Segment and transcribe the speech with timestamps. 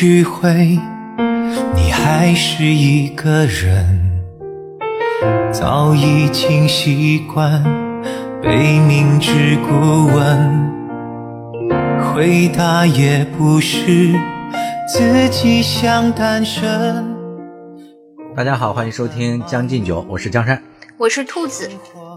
[0.00, 0.78] 聚会，
[1.74, 4.22] 你还是一个人，
[5.52, 7.60] 早已经习惯
[8.40, 10.70] 被明知故问，
[12.14, 14.14] 回答也不是
[14.88, 17.04] 自己想单身。
[18.36, 20.62] 大家好，欢迎收听《将进酒》，我是江山，
[20.96, 21.68] 我是兔子。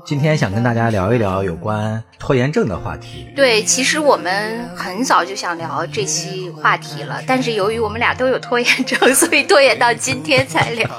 [0.03, 3.27] 今天想跟大家聊一聊有关拖延症的话题。
[3.35, 10.89] 对，其实我们很早就想聊这期话题了，但是由于我们俩都有拖延症，所以拖延到今天才聊。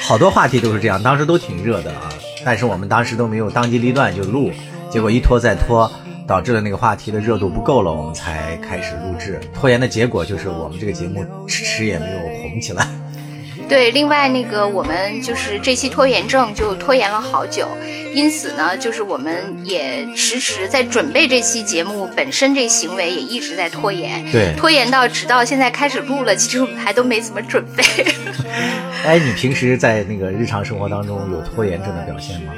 [0.00, 2.08] 好多话题都是这样，当时都挺热的啊，
[2.44, 4.50] 但是我们当时都没有当机立断就录，
[4.88, 5.90] 结果一拖再拖，
[6.26, 9.40] 导致了那个话题的热度不够了，我们才开始录制。
[9.52, 12.86] 拖延的结果就是我们这个节目迟迟也没有红起来。
[13.68, 17.66] 对，另外那个我们就是这期拖延症就拖延了好久，
[18.14, 27.82] 因此呢，就是我们也迟迟在准备这期节目本身这行为也一直在拖延，对，拖延到直到现在开始录了，其实我们还都没怎么准备。
[29.04, 32.52] 哎，你平时在那个日常生活当中有拖延症的表现吗？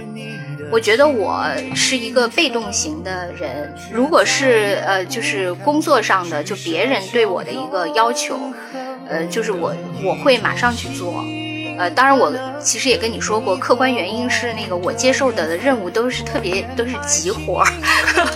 [0.68, 8.36] 我觉得我是一个被动型的人，如果是呃，就是工作上的，就别人对我的一个要求。
[9.08, 11.24] 呃，就是我我会马上去做，
[11.78, 17.72] 呃，当然我其实也跟你说过，客观原因是那个我接受的任务都是特别都是急活儿，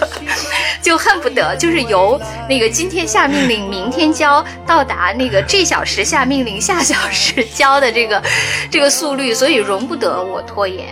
[0.81, 8.23] 就恨不得就是由那个今天下命令，明天交，到达那个这小时下命令，下小时交的这个
[8.71, 10.87] 这个速率，所以容不得我拖延。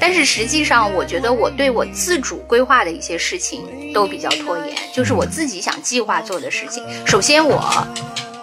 [0.00, 6.84] 但是实际上，我觉得我对我自主规划的一些事情都比较拖延，就是我自己想计划做的事情。
[7.06, 7.86] 首先我。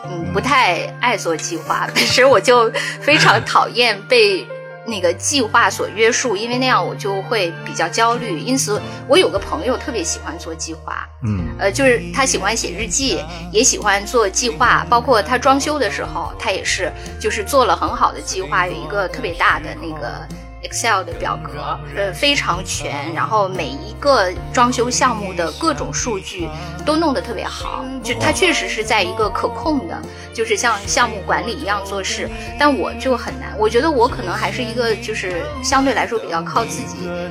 [0.09, 4.45] 嗯，不太爱做计划， 本身我就非常 讨厌被
[4.85, 8.39] 那个计划所约束，因为那样我就会比较焦虑。
[8.39, 13.19] 因此，我有个朋友特别喜欢做计划，嗯，呃，就是他喜欢写日记，
[13.51, 20.27] 也喜欢做计划，包括他装修的时候，他也是就是做了很好的计划，有一个特别大的那个。
[20.63, 26.49] Excel 的表格，呃，非常全，然后每一个装修项目的各种数据
[26.83, 30.01] 都弄得特别好，就它确实是在一个可控的，
[30.33, 32.27] 就是像项目管理一样做事。
[32.59, 37.29] 但我就很难，我觉得我可能还是一个就是相对来说比较靠自己呃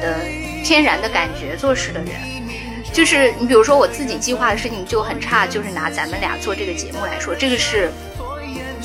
[0.00, 0.18] 的
[0.64, 2.10] 天然的感觉做事的人。
[2.92, 7.90] 就是你比如说我自己计划的事情就很差，就是拿咱们俩做这个节目来说，这个是。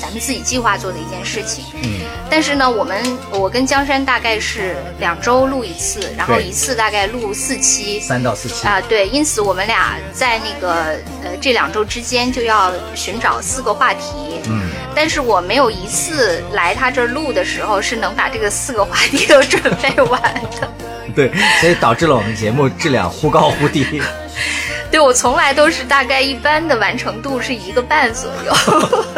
[0.02, 8.66] 咱们自己计划做的一件事情，嗯，但是呢，我们我跟江山大概是两周录一次，然后一次大概录四期，三到四期。
[8.66, 20.20] 啊，对，因此我们俩在那个呃这两周之间就要寻找四个话题，嗯，但是我没有一次来他这儿录的时候是能把这个四个话题都准备完
[20.60, 20.72] 的，
[21.14, 24.02] 对，所以导致了我们节目质量忽高忽低，
[24.90, 28.52] 对我从来都是大概一般的完成度是一个半左右。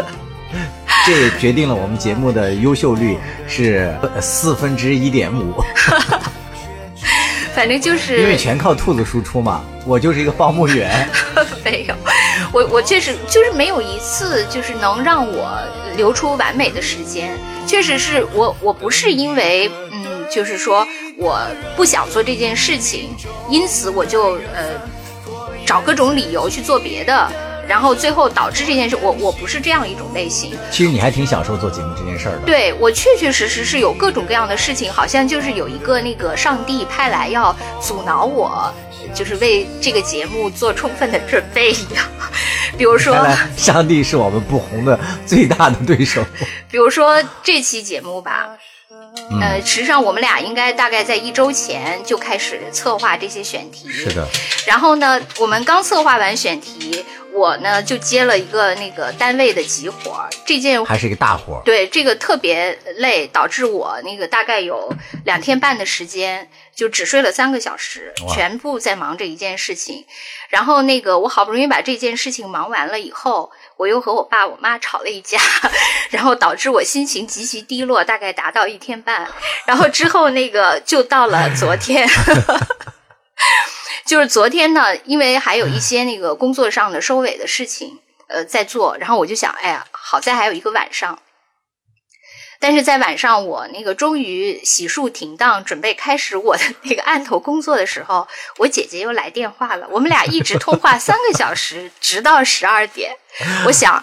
[1.07, 5.63] 这也决定了我们节目的优秀率是四分之一点五，
[7.55, 11.07] 反正就是因为全靠兔子输出嘛，我就是一个报幕员。
[11.63, 11.95] 没有，
[12.53, 15.59] 我我确实就是没有一次就是能让我
[15.97, 20.87] 留出完美的时间，确实是我我不是因为嗯，就是说
[21.19, 21.41] 我
[21.77, 23.11] 不想做这件事情，
[23.51, 24.81] 因此我就呃
[25.67, 27.31] 找各种理由去做别的。
[27.69, 30.57] 然后最后导致这件事，我我不是这样一种类型。
[30.71, 32.43] 其实你还挺享受做节目这件事儿的。
[32.47, 38.73] 对我确确实实是有各种各样的事情，好像就是有一个那个上帝派来要阻挠我，
[39.15, 42.05] 就是为这个节目做充分的准备一样。
[42.77, 43.17] 比如说，
[43.57, 46.25] 上帝是我们不红的最大的对手。
[46.71, 48.51] 比如说这期节目吧。
[49.41, 53.89] 呃，实际上我们俩应该大概在一周前就开始策划这些选题。
[53.89, 54.27] 是的。
[54.67, 57.05] 然后呢，我们刚策划完选题，
[57.35, 64.93] 我呢就接了一个那个单位的急活这件还是一个大活对，这个特别累，导致我那个大概有
[65.25, 70.05] 两天半的时间就只睡了三个小时，全部在忙这一件事情。
[70.49, 73.51] 然后那个我好不容易把这件事情忙完了以后。
[73.77, 75.37] 我又和我爸我妈吵了一架，
[76.11, 79.27] 然后导致我心情极其低落，大概达到一天半。
[79.67, 82.09] 然后之后那个就到了昨天，
[84.07, 87.99] 就是昨天呢，因为还有一些那个工作上的收尾的事情，
[88.29, 88.97] 呃，在做。
[88.99, 91.19] 然后我就想，哎呀，好在还有一个晚上。
[92.61, 98.27] 但是在晚上，我那个终于洗漱停当，准备开始我的那个案头工作的时候，
[98.59, 99.87] 我姐姐又来电话了。
[99.91, 103.17] 我们俩一直通话三个小时，直到十二点。
[103.67, 104.03] 我想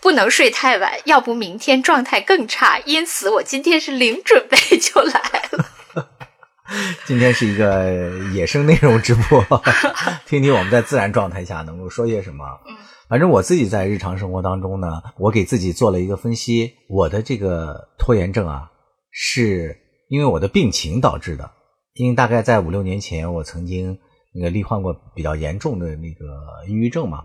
[0.00, 2.78] 不能睡太晚，要不明天状态更差。
[2.84, 5.71] 因此，我今天是零准备就来了。
[7.06, 9.44] 今天是一个野生内容直播，
[10.26, 12.44] 听听我们在自然状态下能够说些什么。
[13.08, 18.70] 反正我自己在日常生活当中呢，我给自己做了一个分析，我的这个拖延症啊，
[19.10, 19.76] 是
[20.08, 21.50] 因为我的病情导致的。
[21.94, 23.98] 因为大概在五六年前，我曾经
[24.34, 26.24] 那个罹患过比较严重的那个
[26.66, 27.22] 抑郁症嘛，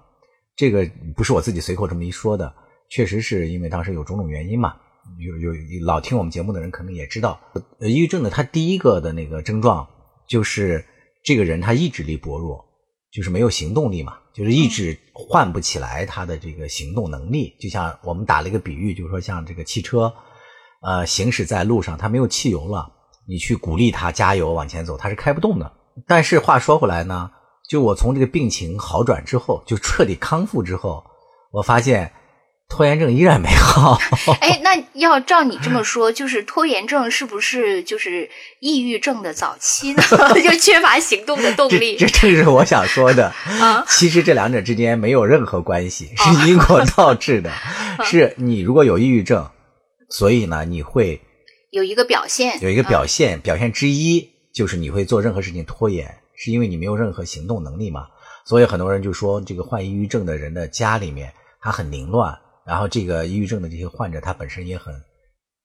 [0.57, 0.85] 这个
[1.15, 2.53] 不是我自己随口这么一说的，
[2.89, 4.75] 确实是因为当时有种种原因嘛。
[5.19, 7.39] 有有老听我们节目的人可能也知道，
[7.79, 9.87] 抑郁症的他第一个的那个症状
[10.27, 10.85] 就是
[11.23, 12.63] 这个人他意志力薄弱，
[13.11, 17.55] 就是没有行动力嘛，就是意志唤不起来他的这个行动能力。
[17.59, 20.13] 就像我们打了一个比喻，就是说像这个汽车，
[20.81, 22.91] 呃，行驶在路上，它没有汽油了，
[23.27, 25.71] 你去鼓励它加油往前走，它是开不动的。
[26.05, 27.31] 但是话说回来呢，
[27.69, 31.03] 就我从这个病情好转之后，就彻底康复之后，
[31.51, 32.11] 我发现。
[32.69, 33.97] 拖延症依然没好。
[34.41, 38.29] 哎，那要照你这么说，就是拖延症是不是就是
[38.59, 40.03] 抑郁症的早期呢？
[40.43, 41.95] 就缺乏行动的动力。
[41.97, 43.33] 这正是我想说的。
[43.61, 47.51] 啊，其实这两者之间没有任何关系，是因果倒置的。
[48.03, 49.49] 是你如果有抑郁症，
[50.09, 51.21] 所以呢，你会
[51.71, 58.07] 有一个表现，有一个表现，表现之一就是你会做任何事情拖延，是因为你没有任何行动能力嘛。
[58.45, 61.31] 所以很多人就说，这个患抑郁症的人的家里面
[61.61, 62.37] 他很凌乱。
[62.67, 64.93] 然后这个抑郁症的这些患者，他本身也很，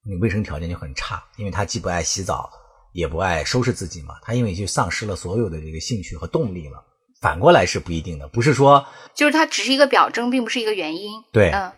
[0.04, 2.48] 那卫生条件就很差，因为他既不爱洗澡，
[2.92, 6.82] 也不爱收拾自己嘛，他因为就丧失了所有的这个兴趣和动力了。
[7.20, 11.10] 反过来是不一定的，不是说就是它只是一个表征，并不是一个原因。
[11.32, 11.72] 对，嗯。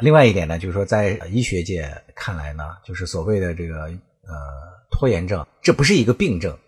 [0.00, 4.34] 另外一点呢，就是说在医学界看来呢，就是所谓的这个呃
[4.90, 6.58] 拖延症，这不是一个病症，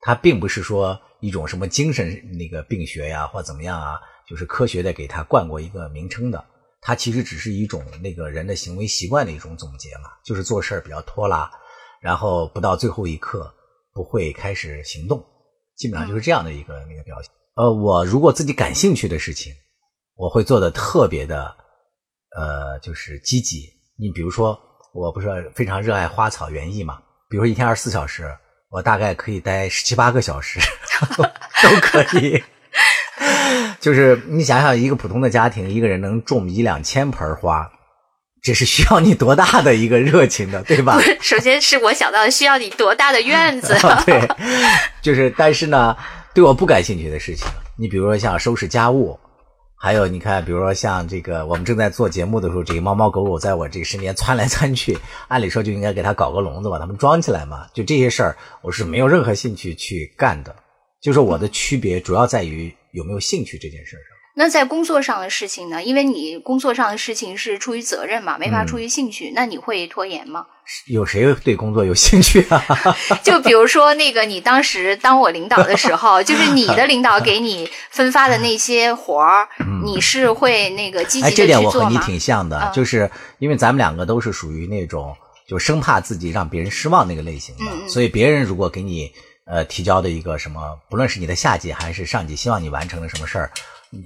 [0.00, 6.42] 它并不是说一种什么精神那个病学呀或怎么样啊，就是科学的给它冠过一个名称的。
[6.84, 11.48] 它其实只是一种那个人的行为习惯的一种总结嘛，就是做事儿比较拖拉，
[12.00, 13.54] 然后不到最后一刻
[13.94, 15.24] 不会开始行动，
[15.76, 17.30] 基本上就是这样的一个那个表现。
[17.54, 19.54] 呃，我如果自己感兴趣的事情，
[20.16, 21.54] 我会做的特别的，
[22.36, 23.70] 呃，就是积极。
[23.96, 24.58] 你比如说，
[24.92, 27.00] 我不是非常热爱花草园艺嘛，
[27.30, 28.28] 比如说一天二十四小时，
[28.70, 30.58] 我大概可以待十七八个小时，
[31.62, 32.42] 都可以。
[33.82, 37.68] 就是你想想，一个普通的家庭，一个人能种一两千盆花，
[38.40, 41.00] 这是需要你多大的一个热情的， 对吧？
[41.20, 43.76] 首先是我想到需要你多大的院子。
[44.06, 44.22] 对，
[45.02, 45.96] 就是，但是呢，
[46.32, 47.44] 对我不感兴趣的事情，
[47.76, 49.18] 你比如说像收拾家务，
[49.76, 54.96] 还有你看，比如说像这个，我们正在做节目的时候，这个猫猫狗狗在我这个身边窜来窜去，
[55.26, 57.66] 按理说就应该给它搞个笼子，把它们装起来嘛。
[57.74, 60.54] 就这些事儿，我是没有任何兴趣去干的。
[61.00, 62.72] 就是我的区别主要在于。
[62.92, 64.00] 有没有兴趣这件事上？
[64.34, 65.82] 那在工作上的事情呢？
[65.82, 69.30] 因为你工作上的事情是出于责任嘛，没法出于兴趣。
[69.34, 70.46] 那你会拖延吗？
[70.86, 72.64] 有谁对工作有兴趣啊？
[73.22, 79.46] 就比如说那个，你当时当我领导的时候，就是你的领导给你分发的那些活儿，
[79.84, 81.44] 你是会那个积极的去做吗？
[81.44, 85.14] 这点我和你挺像的，就是因为咱们两个都是属于那种
[85.46, 89.12] 就生怕自己让别人失望那个类型的，所以别人如果给你。
[89.52, 93.52] 呃，提交的一个什么，不论是你的下级还是上级，希望你完成的什么事儿，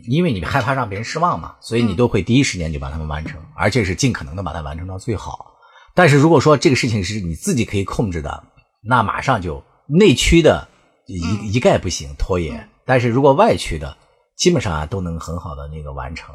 [0.09, 5.55] 因为你害怕让别人失望嘛，所以你都会第一时间就把它们完成，而且是尽可能的把它完成到最好。
[5.95, 8.43] 但是如果说这个事情是你自己可以控制的，
[8.83, 10.67] 那马上就内驱的
[11.07, 12.69] 一一概不行，拖延。
[12.85, 13.97] 但是如果外驱的，
[14.37, 16.35] 基本上啊都能很好的那个完成。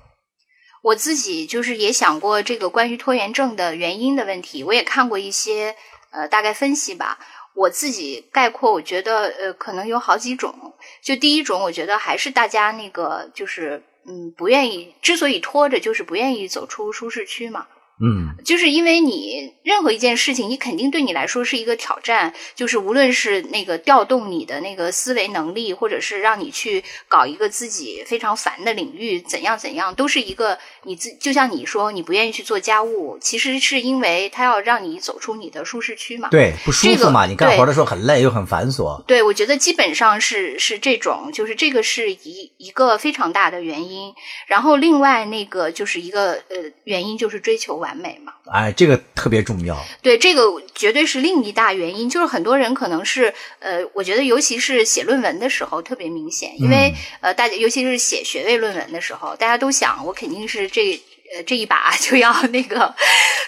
[0.84, 5.76] 我自己就是也想过这个关于拖延症的原因的问题，我也看过一些
[6.12, 7.20] 呃大概分析吧。
[7.54, 10.74] 我自己概括，我觉得呃，可能有好几种。
[11.02, 17.68] 就第一种，我觉得还是大家那个就是嗯，不愿意，之所以拖着，就是不愿意走出舒适区嘛。
[18.04, 22.34] 嗯，就是因为你任何一件事情，你肯定对你来说是一个挑战。
[22.56, 36.28] 就是无论是那个调动你的那个思维能力，或者是让你去搞一个自己非常烦的领域，怎样怎样，都是一个你自就像你说你不愿意去做家务，其实是因为他要让你走出你的舒适区嘛。
[36.30, 37.28] 对，不舒服嘛。
[37.28, 39.00] 你干活的时候很累又很繁琐。
[39.04, 44.12] 对，我觉得基本上是是这种，就是这个是一一个非常大的原因。
[44.48, 47.91] 然后另外那个就是一个呃原因，就是追求完。
[47.92, 48.32] 完美嘛？
[48.50, 49.78] 哎，这个特别重要。
[50.02, 50.42] 对，这个
[50.74, 52.10] 绝对是另一大原因。
[52.10, 60.94] 就是很多人可能是，呃，我觉得尤其是写论文的时候特别明显，因为呃，大家尤其是写学位论文的时候，大家都想我肯定是这
[61.36, 62.86] 呃这一把就要那个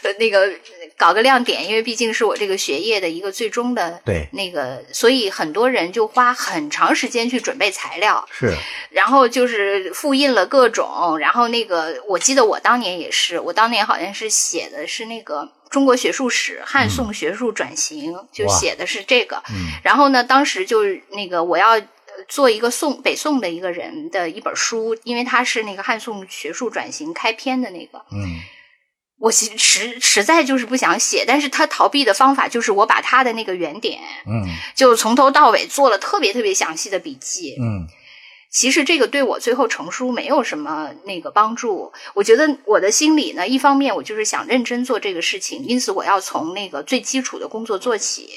[0.03, 0.51] 呃那个。
[0.97, 4.27] 搞个亮点，因为毕竟是我这个学业的一个最终的对。
[4.33, 8.55] 那个，所以很多人就花很长时间去准备材料，是，
[8.89, 19.41] 然后就是复印了各种，然后那个我记得我当年也是，我当年好像是写的是那个中国学术史汉宋学术转型，就写的是这个，
[19.83, 21.79] 然后呢，当时就是那个我要
[22.27, 28.39] 做一个宋北宋的一个人的一本书，因为他是那个汉宋学术转型开篇的那个，嗯
[29.23, 34.43] 我其实实在就是不想写，但是他逃避的方法就是我把他的那个原点，嗯
[34.75, 37.55] 就从头到尾做了特别特别详细的笔记。
[37.57, 37.87] 嗯
[38.51, 41.93] 其实这个对我最后成书没有什么那个帮助。
[42.13, 48.29] 我觉得我的心里呢，一方面我就是想认真做这个事情，因此我要从那个最基础的工作做起。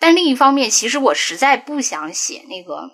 [0.00, 2.90] 但另一方面，其实我实在不想写那个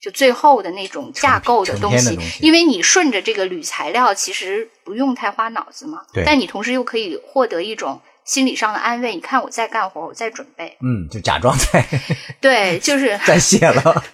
[0.00, 6.02] 就最后的那种架构的东西，因为你顺着这个铝材料，其实不用太花脑子嘛。
[6.12, 9.14] 对但你同时又可以获得一种心理上的安慰。
[9.14, 11.84] 你看我在干活，我在准备，嗯，就假装在
[12.40, 14.04] 对，就是在写了。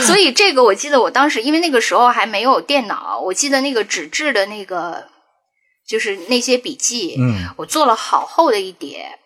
[0.00, 5.04] 所以这个我记得我当时，因为那个时候还没有电脑，我记得那个纸质的那个
[5.86, 9.20] 就是那些笔记，嗯我做了好厚的一叠。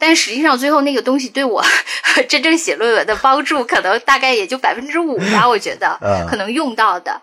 [0.00, 1.62] 但实际上，最后那个东西对我
[2.28, 5.46] 真正写论文的帮助，可能大概也就百分之五吧。
[5.46, 7.20] 我觉得嗯可能用到的，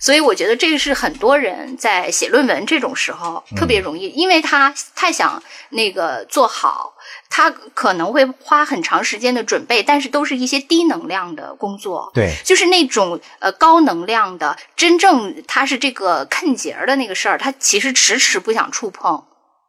[0.00, 6.94] 所以我觉得这个是很多人在写论文这种时候特别容易，因为他太想那个做好，
[7.30, 12.10] 他可能会花很长时间的准备，但是都是一些低能量的工作。
[12.12, 19.24] 对，就是那种呃高能量的，真正他是这个坑节儿的那个事儿，他其实迟迟不想触碰。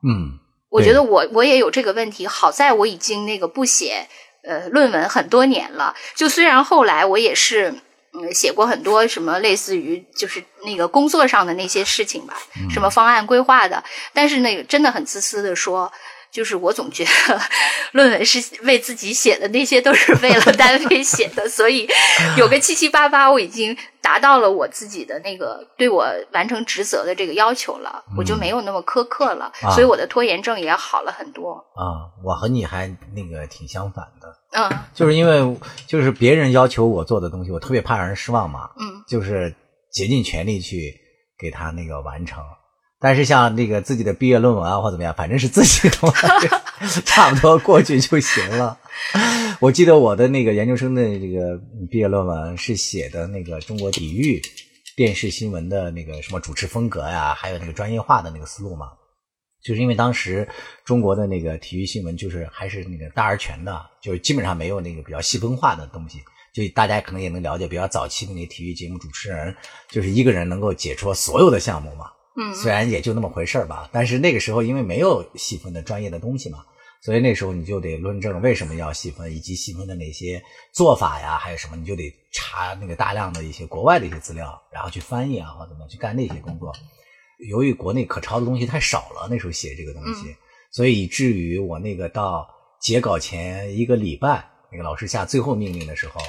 [0.07, 0.39] 嗯
[0.77, 4.07] 我觉得我我也有这个问题，好在我已经那个不写
[4.43, 5.93] 呃论文很多年了。
[6.15, 7.73] 就虽然后来我也是
[8.13, 12.37] 嗯写过很多什么类似于就是那个工作上的那些事情吧，
[12.69, 15.91] 什么方案规划的，但是那个真的很自私的说。
[16.31, 17.41] 就是我总觉得
[17.93, 21.87] 论文是为自己写的，那些都是为了单位写的， 所以
[22.37, 31.53] 有个七七八八，我已经达到了我自己的那个对我完成职责的这个要求了，我就没有那么苛刻了，啊所以我的拖延症也好了很多。
[31.75, 35.57] 啊，我和你还那个挺相反的，嗯 就是因为
[35.87, 39.53] 就是别人要求我做的东西，我特别怕让人失望嘛，嗯就是
[39.91, 40.93] 竭尽全力去
[41.39, 42.43] 给他那个完成。
[42.99, 46.13] 但是像那个自己的毕业论文啊或怎么样，反正是自己的嘛，
[47.05, 48.77] 差不多过去就行了。
[49.59, 54.41] 我记得我的那个研究生的这个毕业论文是写的那个中国体育
[54.95, 58.87] 电视新闻的那个什么主持风格呀，还有那个专业化的那个思路嘛。
[59.63, 60.47] 就是因为当时
[60.85, 66.19] 中国的那个体育新闻就是还是那个大而全的，就是基本上没有那个比较细分化的东西。
[66.53, 69.55] 就大家可能也能了解，比较早期的那体育节目主持人，
[69.89, 72.05] 就是一个人能够解说所有的项目嘛。
[72.39, 76.59] 嗯虽然也就那么回事儿吧，但是那个时候因为没有细分的专业的东西嘛，
[77.01, 80.41] 所以那时候你就得论证为什么要细分，以及细分的哪些
[80.73, 86.71] 做法呀，还有什么，你就得查那个大量的一些国外的一些资料，然后去翻译啊，或者怎么样去干那些工作。
[87.49, 90.35] 由于国内可抄的东西太少了，那时候写这个东西，
[90.71, 92.47] 所以以至于我那个到
[92.81, 96.21] 截稿前一个礼拜，那个老师下最后命令的时候，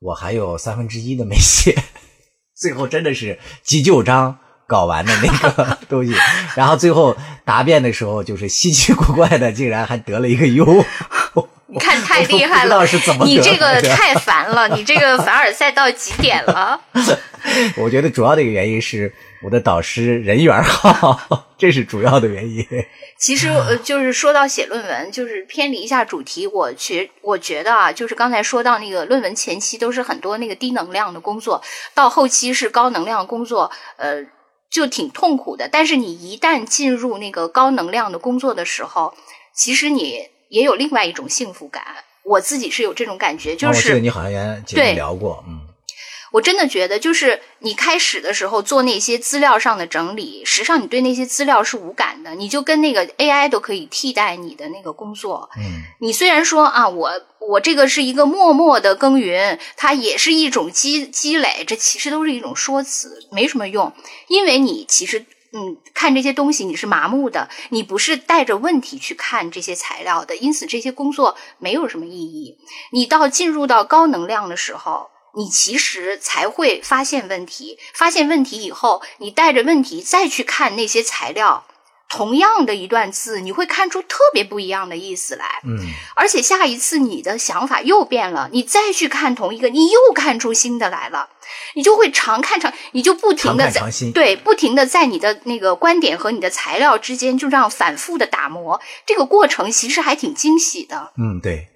[0.00, 1.74] 我还有三分之一的没写，
[2.56, 4.38] 最后真的是急救章
[4.70, 6.14] 搞完的那个 东西，
[6.54, 10.64] 然后最后答辩的时候，就是稀奇古怪的，竟然还得了一个优。
[11.72, 16.80] 你看太厉害了道是怎么，你这个太烦了， 你这个凡尔赛到极点了。
[17.76, 19.12] 我觉得主要的一个原因是
[19.42, 22.66] 我的导师人缘好，这是主要的原因。
[23.16, 26.44] 其实呃，就是说到写论文，就是偏离一下主题。
[26.46, 31.62] 我觉我觉得啊，就是刚才说到那个论文前期都是很多那个低能量的工作，
[31.94, 34.20] 到后期是高能量工作，呃，
[34.70, 35.68] 就挺痛苦的。
[35.68, 39.12] 但是你一旦进入那个高能量的工作的时候，
[39.52, 41.84] 其实你也有另外一种幸福感。
[42.22, 45.60] 我自己是有这种感觉，就哦我记得是你好像原节目对聊过，嗯
[46.32, 55.50] 我真的觉得，就是你开始的时候做那些资料上的整理，实际上你对那些资料是无感的，你就跟那个 AI 都可以替代你的那个工作。
[55.56, 57.10] 嗯你虽然说啊，我
[57.40, 63.92] 我这个是一个默默的耕耘，它也是一种积积累，这其实都是一种说辞，没什么用，
[64.28, 65.24] 因为你其实。
[65.52, 72.56] 嗯，看这些东西你是麻木的，你不是带着问题去看这些材料的，因此这些工作没有什么意义。
[72.92, 77.78] 你到进入到高能量的时候，你其实才会发现问题。
[77.94, 81.64] 发现问题以后，你带着问题再去看那些材料，
[82.08, 85.60] 同样的一段字，你会看出特别不一样的意思来。
[85.64, 85.78] 嗯
[86.16, 91.30] 而且下一次你的想法又变了，你再去看同一个，你又看出新的来了，
[91.74, 93.80] 你就会常看常，你就不停的在
[94.12, 101.12] 对，不停的在你的那个观点和你的材料之间就这样反复的打磨，这个过程其实还挺惊喜的。
[101.16, 101.69] 嗯，对。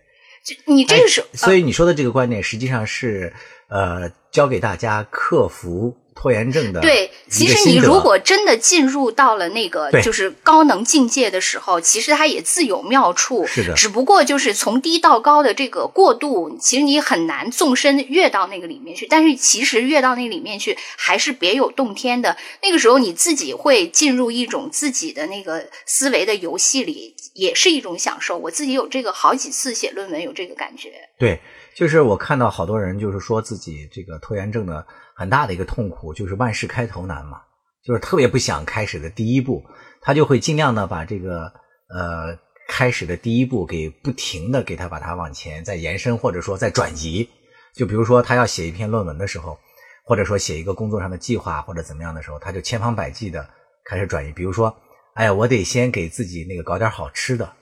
[0.44, 3.32] 就你这个是，所以你说的这个观点，实际上是
[3.68, 13.46] 呃教给大家克服拖延症的对，其实你如果真的进入到了那个就是高能境界的时候，其实它也自有妙处。
[13.46, 19.06] 是的，只不过就是从低到高的这个过渡，其实你很难纵身跃到那个里面去。
[19.08, 22.36] 但是其实跃到那里面去，还是别有洞天的。
[22.62, 28.38] 那个时候你自己会进入一种自己的那个思维的游戏里，也是一种享受。
[28.38, 30.90] 我自己有这个好几次写论文有这个感觉。
[31.18, 31.40] 对，
[31.74, 34.86] 就是我看到好多人就是说自己这个拖延症的。
[35.16, 37.40] 很大的一个痛苦就是万事开头难嘛，
[37.84, 39.62] 就是特别不想开始的第一步，
[40.00, 41.52] 他就会尽量的把这个
[41.88, 42.36] 呃
[42.68, 47.28] 开始的第一步给不停的给他把它往前再延伸，或者说再转移。
[47.76, 49.58] 就比如说他要写一篇论文的时候，
[50.04, 53.48] 或者说写一个工作上的计划或者怎么样的时候，他就千方百计的
[53.84, 54.32] 开始转移。
[54.32, 54.74] 比如说，
[55.14, 57.52] 哎呀，我得先给自己那个搞点好吃的，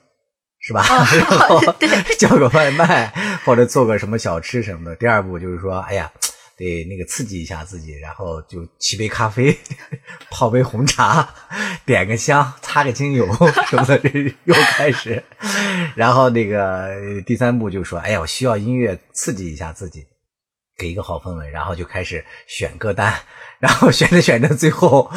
[0.59, 0.83] 是吧？
[1.17, 1.59] 然后
[2.17, 3.13] 叫个外卖
[3.45, 4.95] 或者做个什么小吃什么的。
[4.95, 6.11] 第二步就是说，哎呀。
[6.57, 9.57] 得那个刺激一下自己，然后就沏杯咖啡，
[10.29, 11.33] 泡杯红茶，
[11.85, 13.25] 点个香，擦个精油
[13.67, 13.99] 什么的，
[14.45, 15.23] 又开始。
[15.95, 20.05] 然后那个第三步就说：“哎呀，我需要音乐刺激一下自己，
[20.77, 23.13] 给一个好氛围。”然后就开始选歌单，
[23.59, 25.11] 然后选着选着，最后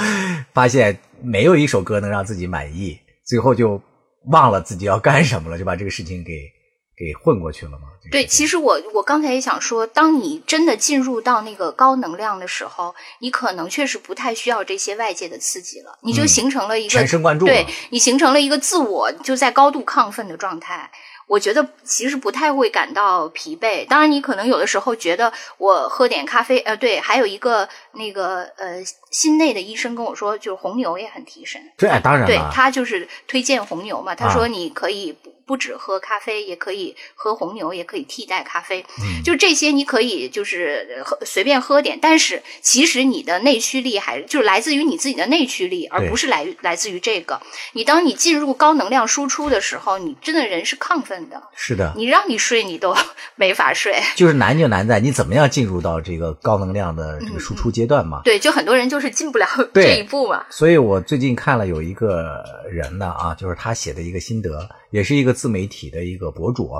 [0.52, 3.80] 发现没有一首歌能让自己满意，最后就
[4.26, 6.55] 忘了自己要干什么了，就把这个事情给。
[6.96, 7.88] 给混过去了吗？
[8.10, 20.90] 对，其实我我刚才也想说，当你真的进入到那个高能量的时候，你可能确实不太需要这些外界的刺激了，你就形成了一个全神贯注，对你形成了一个自我就在高度亢奋的状态。
[21.26, 31.60] 我觉得其实不太会感到疲惫，当然你可能有的时候觉得我喝点咖啡，呃，对，还有一个那个呃心内的医生跟我说，就是红牛也很提神。
[31.76, 38.84] 对，当然，对他就是推荐红牛嘛，他说你可以不不止喝咖啡，也可以喝红牛，也可以替代咖啡。
[39.00, 47.40] 嗯，就这些你可以就是喝随便喝点，但是其实你的内驱力还就是来自于你自己的内驱力，而不是来来自于这个。
[47.72, 51.42] 你当你进入高能量输出的时候，你真的人是亢奋的。
[51.54, 52.94] 是的，你让你睡，你都
[53.36, 53.94] 没法睡。
[54.14, 58.20] 就是难就难在你怎么样进入到这个高能量的这个输出阶段嘛？
[58.24, 60.44] 对，就很多人就是进不了这一步嘛。
[60.50, 66.70] 所以我最近看了有一个人呢啊，就是他写的一个心得，也是一个自媒体的一个博主，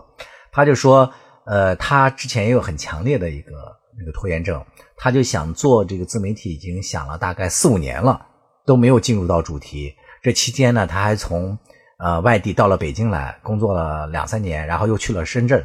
[0.50, 1.12] 他就说，
[1.44, 3.52] 呃，他之前也有很强烈的一个
[3.98, 4.64] 那个拖延症，
[4.96, 8.26] 他就想做这个自媒体，已经想了大概四五年了，
[8.64, 9.94] 都没有进入到主题。
[10.22, 11.58] 这期间呢，他还从。
[11.98, 15.64] 呃，外地到了北京来工作了两三年，然后又去了深圳，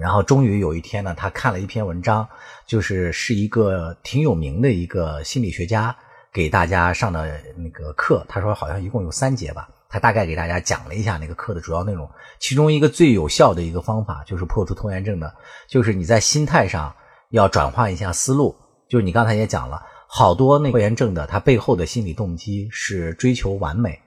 [0.00, 2.26] 然后终于有一天呢，他看了一篇文章，
[2.66, 5.94] 就是是一个挺有名的一个心理学家
[6.32, 8.24] 给大家上的那个课。
[8.30, 12.10] 他说好像一共有三节吧，他大概给大家讲了一下那个课的主要内容。
[12.40, 15.32] 其中一个最有效的一个方法，就是破除拖延症的，
[15.68, 16.92] 就是你在心态上
[17.30, 18.56] 要转换一下思路。
[18.88, 24.00] 就是你刚才也讲了，好多那拖延症的他背后的心理动机是追求完美。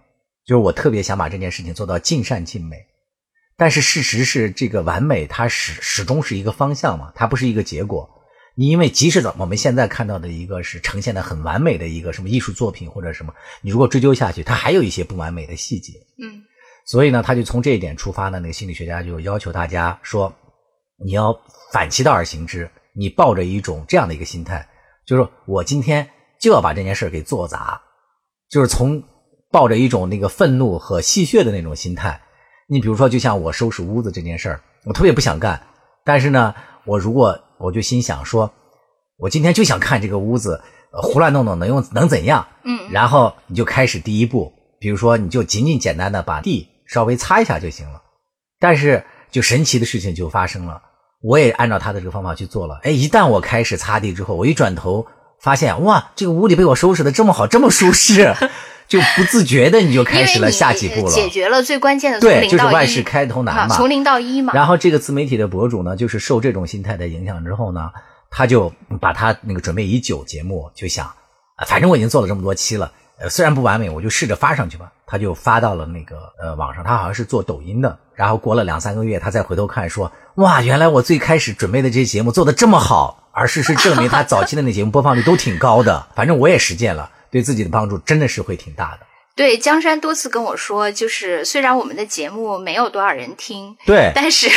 [0.46, 2.78] 就是我特别想把这件事情做到尽善尽美，
[3.58, 8.08] 但是事实是，这个完美它始始终是一个方向嘛，它不是一个结果。
[8.56, 15.94] 你因为即使我们现在看到的一个是呈现的很完美的一个什么艺术作品或者什么，你如果追究下去，它还有一些不完美的细节。
[16.22, 16.42] 嗯，
[16.86, 20.34] 所以呢，他就从这一点出发呢，那个心理学家就要求大家说，
[21.04, 21.38] 你要
[21.72, 24.68] 反其道而行之，你抱着一种这样的一个心态，
[25.06, 27.82] 就是我今天就要把这件事给做砸，
[28.50, 29.04] 就是从。
[29.52, 32.20] 抱着一种那个愤怒和戏谑的那种心态，
[32.68, 35.66] 你比如说，就像我收拾屋子这件事儿，我特别不想干，
[36.04, 38.52] 但是呢，我如果我就心想说，
[39.18, 42.48] 我今天就想看这个屋子胡乱弄弄能用能怎样？
[42.64, 48.02] 嗯，然后你就开始第一步，比如说你就仅仅简单的把地稍微擦一下就行了，
[48.60, 50.82] 但是就神奇的事情就发生了，
[51.22, 55.06] 我也按照他的这个方法去做了，哎，一旦我开始擦地之后，我一转头
[55.42, 58.34] 发现，哇，这个屋里被我收拾的这么好，这么舒适。
[58.88, 64.54] 就不自觉的你就开始了下几步了，解决了最关键的对，就是万事开头难嘛，从零到一嘛。
[64.54, 67.90] 然后这个自媒体的博主呢，就是受这种心态的影响之后呢，
[68.30, 68.72] 他就
[69.02, 71.12] 把他那个准备已久节目就想，
[71.68, 74.92] 反正我已经做了这么多期了，呃，虽然不完美，我就试着发上去吧。
[75.08, 77.96] 他就发到了那个呃网上，他好像是做抖音的。
[78.16, 83.30] 然后过了两三个月，他再回头看说，哇，原来我最开始准备的这些节目做的这么好。
[83.32, 86.08] 而事实证明，他早期的那节目播放率都挺高的。
[86.16, 87.12] 反正我也实践了。
[87.36, 89.00] 对自己的帮助真的是会挺大的。
[89.36, 94.48] 对，江山多次跟我说，就是虽然我们的节目没有多少人听，对，但是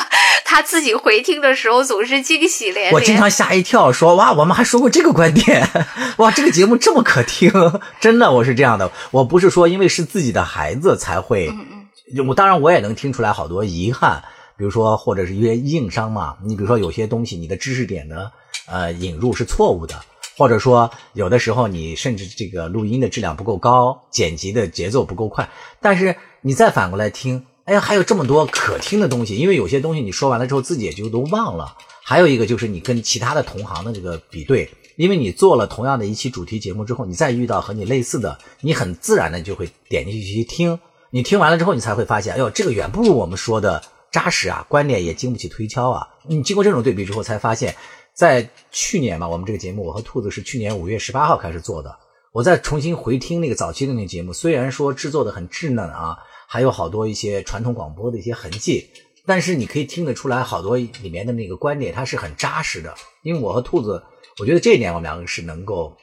[0.44, 2.92] 他自己回听的时候总是惊喜连连。
[2.92, 5.66] 我经常吓一跳，说哇，我们还说过这个观点，
[6.18, 7.50] 哇，这个节目这么可听，
[7.98, 8.92] 真的，我是这样的。
[9.10, 14.22] 我不是说因为是自己的孩子才会，嗯嗯，我当然我也能听出来好多遗憾，
[14.58, 16.36] 比如说或者是一些硬伤嘛。
[16.44, 18.30] 你比如说有些东西，你的知识点的
[18.70, 19.94] 呃引入是错误的。
[20.36, 25.48] 或者说有的时候你甚至这个录音的质量不够高，剪辑的节奏不够快，
[25.80, 31.76] 但是你再反过来听，哎呀，还有这么多可听的东西，因为有些东西你说完了之后自己也就都忘了。
[32.02, 40.78] 还有一个就是你跟其他的同行的这个比对，因为你做了同样的一期主题节目之后，你再遇到和你类似的，你很自然的就会点进去去听。
[41.10, 46.06] 你听完了之后，你才会发现，哎呦，这个远不如我们说的扎实啊，观点也经不起推敲啊。
[46.28, 47.74] 你经过这种对比之后，才发现。
[48.16, 51.94] 在去年嘛，我们这个节目，我和兔子是去年五月十八号开始做的。
[52.32, 56.16] 我再重新回听那个早期的那个节目，虽然说制作的很稚嫩啊，
[56.48, 58.88] 还有好多一些传统广播的一些痕迹，
[59.26, 62.94] 但是你可以听得出来，好多里面的那个观点它是很扎实的。
[63.22, 64.02] 因为我和兔子，
[64.38, 65.94] 我觉得这一点我们两个是能够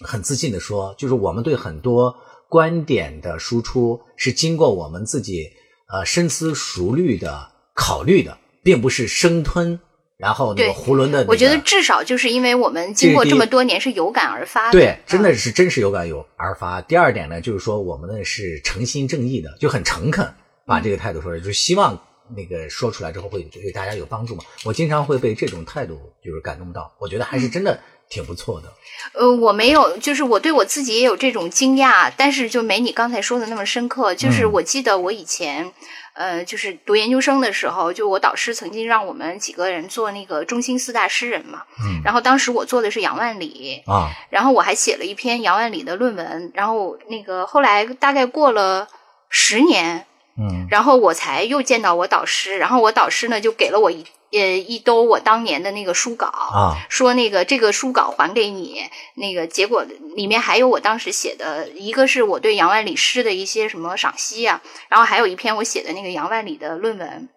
[0.00, 2.14] 很自信的说，就是我们对很多
[2.48, 5.46] 观点的输出是经过我们自己
[5.92, 9.78] 呃深思熟虑的考虑的，并不是生吞。
[10.20, 16.82] 然后那个囫囵的，我觉得至少就是因为我们经过这么多年是有感而发的，对，真的是真是有感有而发。
[16.82, 20.30] 第二点呢，就是说我们呢是诚心正义的，就很诚恳，
[20.66, 21.98] 把这个态度说出来，就希望
[22.36, 24.44] 那个说出来之后会对大家有帮助嘛。
[24.64, 27.80] 我经常会被这种态度就是感动到，我觉得还是真的
[28.10, 28.70] 挺不错的。
[29.14, 34.14] 呃，我没有，就是我对我自己也有这种惊讶，但是就没你刚才说的那么深刻。
[34.14, 35.72] 就是我记得我以前。
[36.20, 41.62] 呃，就是读研究生的时候，就我导师曾经让我们几个人做那个中心四大诗人嘛。
[41.82, 42.02] 嗯。
[42.04, 46.52] 然后当时我做的是杨万里啊，然后我还写了一篇杨万里的论文。
[46.52, 48.86] 然后那个后来大概过了
[49.30, 50.04] 十年，
[50.38, 54.04] 嗯，然后我才又见到我导师，然后我导师呢就给了我一。
[54.32, 67.28] 呃，一兜我当年的那个书稿啊，说那个这个书稿还给你，那个结果里面还有我当时写的，一个是我对杨万里诗的一些什么赏析啊，然后还有一篇我写的那个杨万里的论文，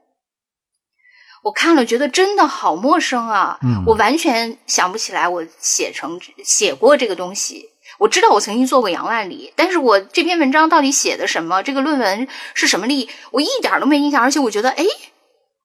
[1.44, 14.86] 我看了觉得真的好陌生啊，我完全想不起来我写成写过这个东西，我知道我曾经做过杨万里，但是我这篇文章到底写的什么，这个论文是什么例，我一点都没印象，而且我觉得哎。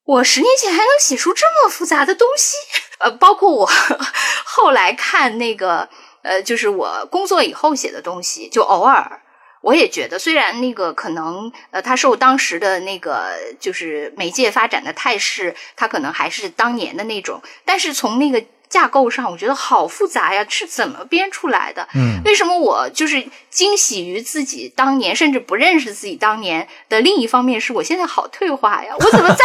[0.09, 2.57] 我十年前还能写出这么复杂的东西，
[2.99, 3.69] 呃，包括我
[4.43, 5.87] 后来看那个，
[6.23, 9.21] 呃，就是我工作以后写的东西，就偶尔
[9.61, 18.43] 我也觉得，虽然那个可能，呃，它受当时的那个就是媒介发展的态势，它可能还是当年的那种，但是从那个。
[18.69, 21.89] 架构上我觉得好复杂呀，是怎么编出来的？
[21.95, 28.95] 嗯，为什么我就是惊喜于自己当年，甚至不认识自己当年的另一方面是我现在好退化呀？
[28.99, 29.45] 我怎么再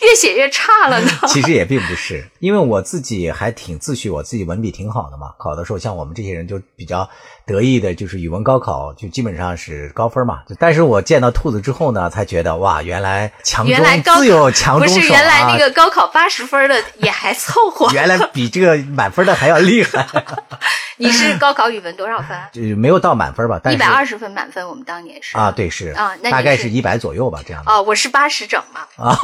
[0.00, 1.10] 越写越差了呢？
[1.28, 5.32] 其实也并不是，因为我自己还挺自诩我自己文笔挺好的嘛。
[5.38, 7.08] 考的时候像我们这些人就比较
[7.46, 10.40] 得意的，就是语文高考就基本上是高分嘛。
[10.58, 14.96] 但是我见到兔子之后呢，才觉得哇，原来强中自有强中手啊！
[14.96, 18.74] 不是原来那个高考八十分的也还凑合， 原来比这个。
[18.94, 20.06] 满分的还要厉害。
[20.98, 22.28] 你是高考语文多少分？
[22.52, 24.66] 就没有到满分吧，一百二十分满分。
[24.68, 27.62] 我们当年是啊，对是啊，大概是一百左右吧，这样。
[27.66, 28.82] 哦，我是八十整嘛。
[28.96, 29.18] 啊，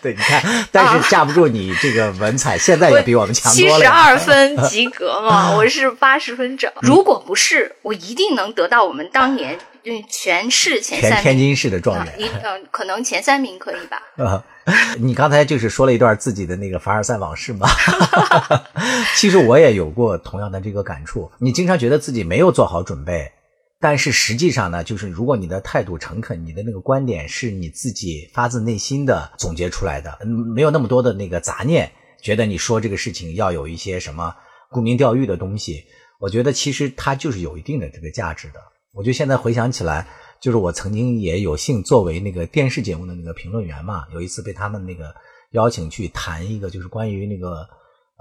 [0.00, 3.76] 对，你看，但是架不住你这个文采，现在也比我们强多了。
[3.76, 6.70] 七十二分及格嘛，我是八十分整。
[6.80, 9.58] 如果不是，我一定能得到我们当年
[10.08, 12.14] 全市前三，全天津市的状元。
[12.16, 14.00] 你呃，可能前三名可以吧？
[14.16, 14.42] 啊。
[14.98, 17.68] 你刚才就是说了一段自己的那个凡尔赛往事嘛，
[19.14, 21.30] 其实我也有过同样的这个感触。
[21.38, 23.30] 你经常觉得自己没有做好准备，
[23.78, 30.18] 但是实际上呢，就是如果你的态度诚恳，你的那个观点是你自己发自内心的总结出来的，
[30.54, 34.34] 没有那么多的那个杂念，觉得你说这个事情要有一些什么
[34.70, 35.84] 沽名钓誉的东西，
[36.18, 38.60] 我觉得其实它就是有一定的这个价值的。
[38.92, 40.06] 我就现在回想起来。
[40.40, 45.12] 就是我曾经也有幸作为那个电视节目的那个评论员嘛，有一次被他们那个
[45.50, 47.68] 邀请去谈一个，就是关于那个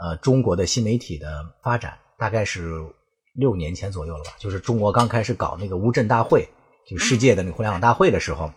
[0.01, 2.73] 呃中国的新媒体的发展，大概是
[3.36, 4.31] 六年前左右了吧。
[4.39, 6.49] 就是中国刚开始搞那个乌镇大会，
[6.89, 8.51] 就世界的那个互联网大会的时候，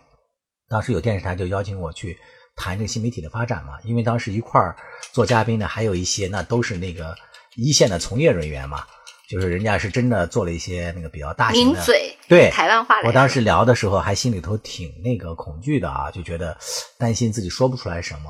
[0.67, 2.17] 当时有电视台就邀请我去
[2.55, 3.79] 谈这个新媒体的发展嘛。
[3.83, 4.75] 因为当时一块儿
[5.11, 7.15] 做嘉宾的还有一些那都是那个
[7.55, 8.87] 一线的从业人员嘛。
[9.31, 11.81] 就是人家是真的做了一些那个比较大型的，
[12.27, 12.99] 对台湾话。
[13.05, 16.57] 我当时聊的时候还心里头挺那个恐惧的啊，就觉得
[16.97, 18.23] 担心自己说不出来什么。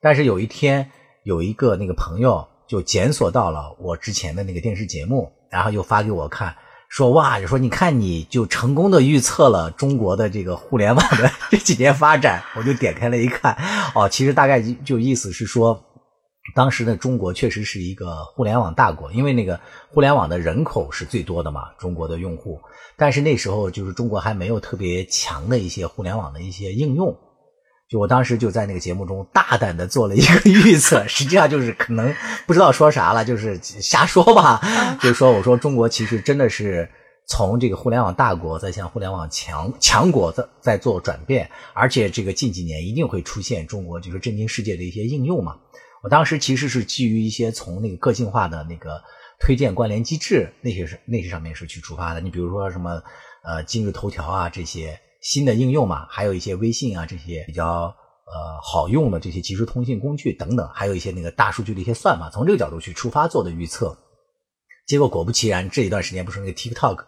[0.00, 0.88] 但是有一天
[1.24, 6.54] 有一个那个朋友就检索到了我之前的那个电视节目，然后又发给我看，
[6.88, 12.40] 说哇，就说你看你就成功的预测了中国的这个互联网的 这几年发展。
[12.54, 13.58] 我就点开了一看，
[13.96, 15.84] 哦，其实大概就意思是说。
[16.54, 22.60] 当时的中国确实是一个互联网大国，因为那个互联网的人口是最多的嘛，中国的用户。
[22.96, 27.16] 但是那时候就是中国还没有特别强的一些互联网的一些应用，
[27.88, 32.14] 就我当时就在那个节目中大胆的做了一个 预测，实际上就是可能
[32.46, 34.60] 不知道说啥了，就是瞎说吧。
[35.00, 36.88] 就是说，我说中国其实真的是
[37.26, 45.56] 从这个互联网大国在向互联网强强国在在做转变，而且这个近几年一定会出现中国就是震惊世界的一些应用嘛。
[46.04, 49.02] 我当时其实是基于一些从那个个性化的那个
[49.40, 52.20] 推荐关联机制那些是那些上面是去出发的。
[52.20, 53.02] 你比如说什么
[53.42, 55.00] 呃今日头条啊这些。
[55.24, 57.84] 新的应用嘛，还有一些微信啊这些比较
[58.26, 63.96] 呃好用的这些即时通信工具等等，还有一些那个大数据的一些算法，从这个角度去出发做的预测。
[64.86, 67.06] 结果果不其然，这一段时间不是那个 TikTok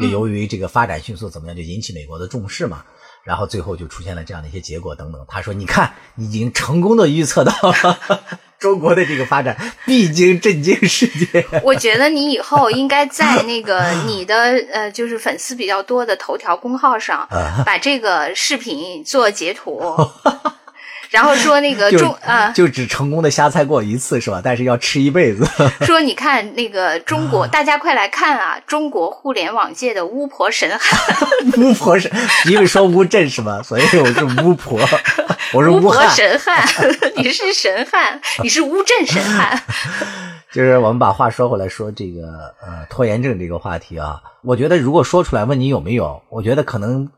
[0.00, 2.86] 也由于这个发展迅速，怎么样就引起美国的重视嘛，
[3.28, 5.22] 然后最后就出现了这样的一些结果等等。
[5.28, 7.98] 他说：“你看，你已经成功的预测到了。
[8.58, 11.46] ”中国的这个发展必经震惊世界。
[11.62, 14.34] 我觉得你以后应该在那个你的
[14.72, 17.28] 呃，就是粉丝比较多的头条公号上，
[17.66, 19.94] 把这个视频做截图。
[21.10, 24.40] 然后说那个 中啊，就只成功的瞎猜过一次是吧？
[24.44, 25.46] 但是要吃一辈子。
[25.80, 28.58] 说你看那个中国，大家快来看啊！
[28.66, 31.18] 中国互联网界的巫婆神汉。
[31.56, 32.10] 巫婆神，
[32.46, 33.62] 因为说乌镇是吧？
[33.62, 34.78] 所以我是巫婆，
[35.52, 36.62] 我是巫婆神汉。
[37.16, 39.60] 你是神汉，你是乌镇神汉。
[40.52, 47.08] 就是我们把话说回来，说这个呃拖延症这个话题啊，我觉得如果说出来问你有没有，我觉得可能。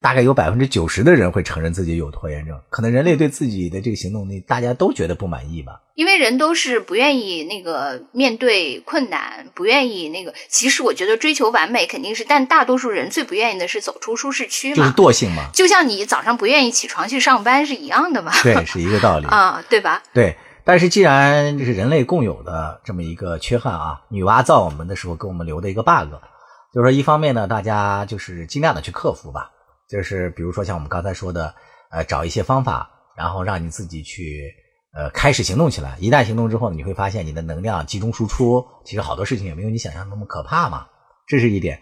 [0.00, 5.80] 大概有百分之九十的人会承认自己有拖延症，可能人类对自己的这个行动力，大家都觉得不满意吧？
[5.94, 10.32] 因为人都是不愿意那个面对困难，不愿意那个。
[10.48, 15.50] 其实我觉得追求完美肯定是，但大多数人最不愿意的是走出舒适区嘛，就是惰性嘛。
[15.52, 18.32] 就像你早上不愿意起床去上班是一样的嘛。
[18.42, 20.02] 对，是一个道理 啊，对吧？
[20.14, 20.34] 对。
[20.64, 26.12] 但是既然这是人类共有的这么一个缺憾啊，女娲造我们的时候给我们留的一个 bug，
[26.72, 29.50] 就是说一方面呢，大家就是尽量的去克服吧。
[29.90, 31.52] 就是比如说像我们刚才说的，
[31.90, 34.48] 呃，找一些方法，然后让你自己去，
[34.94, 35.96] 呃，开始行动起来。
[35.98, 40.86] 一旦行动之后，你会发现你的能量集中输出，其实好多事情也没有你想象那么可怕嘛。
[41.26, 41.80] 这是一点。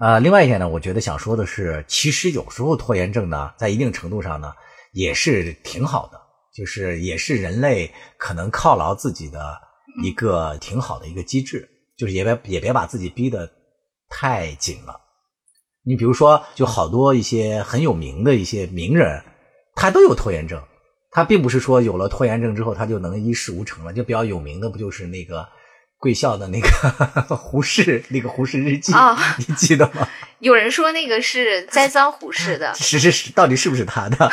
[0.00, 4.52] 呃，另外一点呢，我觉得想说的是，其实有时候拖延症呢，在一定程度上呢，
[4.92, 6.20] 也是挺好的，
[6.52, 7.88] 就是也是人类
[8.18, 9.56] 可能犒劳自己的
[10.02, 13.48] 一个挺好的一个机制，就是也别也别把自己逼得
[14.08, 15.00] 太紧了。
[15.86, 19.22] 你比如说，就好多一些很有名的一些名人，
[19.74, 20.58] 他都有拖延症。
[21.10, 23.92] 他并不是说有了拖延症之后，他就能一事无成了。
[23.92, 25.46] 就比较有名的，不就是那个
[25.98, 26.68] 贵校的那个
[27.36, 29.16] 胡适那个《胡适日记》啊？
[29.46, 30.08] 你记得吗？
[30.40, 34.28] 有人说那个是栽赃胡适的， 是是是，到底是不是他的？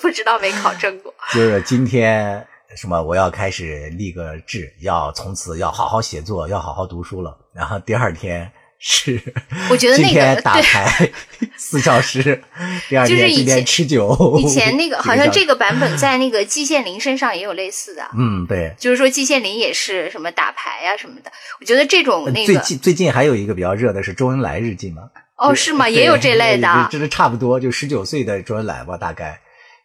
[0.00, 1.12] 不知道，没考证过。
[1.32, 7.36] 就是今天什么，我要开始立个志，要从此要好好写作，要好好读书了。
[7.54, 8.52] 然后第二天。
[8.84, 9.22] 是，
[9.70, 11.08] 我觉得那个打牌
[11.56, 12.42] 四小时，
[12.88, 14.36] 第二天今天吃酒。
[14.40, 18.02] 以前那个 好像这个版本在那个季羡林身上也有类似的。
[18.18, 21.30] 嗯，对，就是说季羡林也是什么打牌呀什么的。
[21.60, 25.02] 我觉得这种那个最近最近还有一个比较热的是周恩来日记嘛。
[25.36, 25.88] 哦，是吗？
[25.88, 26.88] 也有这类的。
[26.90, 29.38] 这是差不多，就十九岁的周恩来吧，大概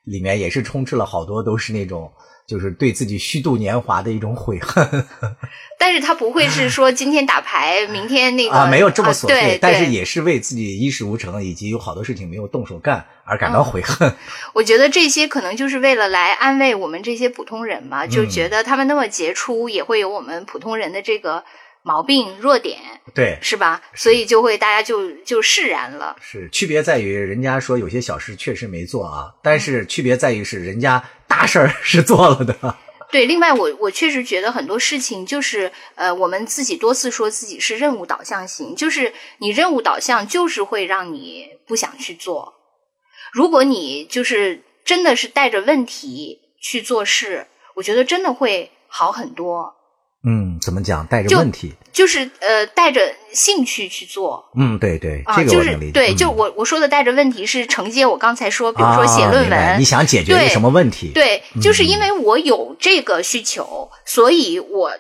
[0.05, 2.12] 里面也是充斥了好多都是那种。
[2.47, 5.05] 就是对自己虚度年华的一种悔恨，
[5.77, 14.15] 但是他不会是说今天打牌，明天那个啊，没有这么琐碎，但是也是为自己一事无成以及有好多事情没有动手干而感到悔恨。
[14.55, 21.43] 我觉得这些可能就是为了来安慰我们这些普通人嘛，就觉得他们那么杰出，也会有我们普通人的这个。
[21.83, 22.77] 毛病弱点，
[23.13, 23.81] 对，是吧？
[23.93, 26.17] 所以就会大家就就释然了。
[26.19, 32.77] 是区别在于，人家说有些小事确实没做啊，但是区别在于是人家大事儿是做了的。
[33.09, 42.55] 对，另外我我确实觉得很多事情就是呃，我们自己多次说自己是任务导向型，就是你任务导向就是会让你不想去做。
[43.31, 49.76] 如果你就是真的是带着问题去做事，我觉得真的会好很多。
[50.29, 51.07] 嗯，怎么讲？
[51.07, 54.45] 带着问题，就是呃，带着兴趣去做。
[54.55, 55.91] 嗯，对对，这个我能理解。
[55.93, 61.11] 对，就我我说的带着问题是承接我刚才说，比如说写论文，你想解决一个什么问题？
[61.13, 64.91] 对，就是因为我有这个需求，所以我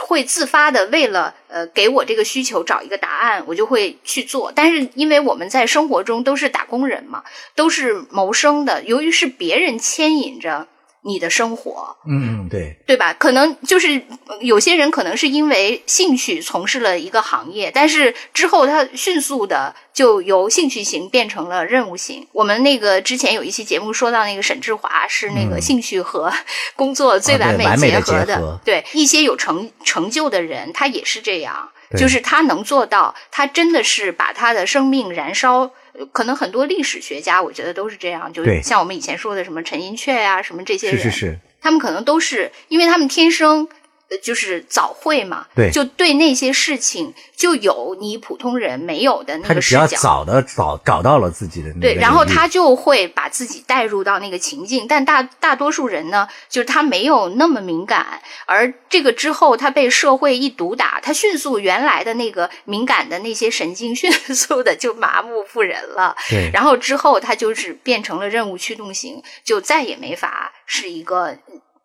[0.00, 4.50] 会自发的为了呃给我这个需求找一个答案，我就会去做。
[4.52, 7.22] 但是因为我们在生活中都是打工人嘛，
[7.54, 10.66] 都是谋生的，由于是别人牵引着。
[11.04, 13.12] 你的生活，嗯，对，对吧？
[13.14, 14.00] 可能就是
[14.40, 22.26] 有些人可能是因为兴趣从事了一个行业，但是之后他迅速的就由兴趣型变成了任务型。
[22.32, 26.32] 我们那个之前有一期节目说到那个沈志华是那个兴趣和
[26.76, 31.70] 工作最完美结合的，对一些有成成就的人，他也是这样。
[31.98, 35.70] 就是他能做到，他真的是把他的生命燃烧。
[35.92, 43.81] 呃可能很多历史学家，我觉得都是这样，就是像我们以前说的什么陈寅恪呀、什么这些人，是是是，他们可能都是因为他们天生呃
[44.18, 50.00] 就是早会嘛，对就对那些事情就有你普通人没有的那他是比较个视角。
[50.00, 66.14] 早的找找到了自己的那个对，然后他就会把自己带入到那个情境，但大大多数人呢，就是他没有那么敏感，而这个之后他被社会一毒打，他迅速原来的那个敏感的那些神经 迅速的就麻木不仁了。
[66.28, 71.36] 对然后之后他就是变成了任务驱动型，就再也没法是一个。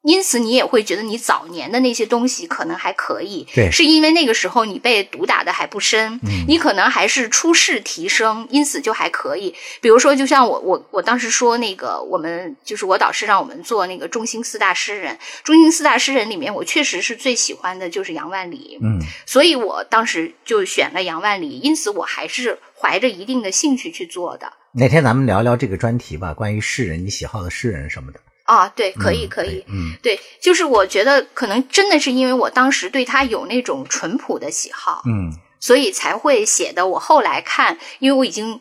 [0.08, 9.54] 因此，你也会觉得你早年的那些东西可能还可以，对是因为那个时候你被毒打的还不深，嗯你可能还是初试提升，因此就还可以。
[9.82, 24.54] 比如说，就像我我我当时说那个，我们就是我导师让我们做那个中兴四大诗人，中兴四大诗人里面，我确实是最喜欢的就是杨万里，嗯，所以我当时就选了杨万里，因此我还是怀着一定的兴趣去做的。
[24.72, 28.22] 哪天咱们聊聊这个专题吧，关于诗人，你喜好的诗人什么的。
[28.48, 36.88] 啊，对，可以，嗯可以，嗯，对，就是我觉得可能真的是因为我当时对他有那种淳朴的喜好，嗯，所以才会写的。
[36.88, 38.60] 我后来看，因为我已经